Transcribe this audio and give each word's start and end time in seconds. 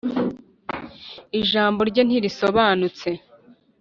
ijamborye 1.39 2.01
ntirisobanutse 2.07 3.07